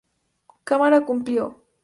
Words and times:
Cámara 0.63 1.05
cumplió. 1.05 1.61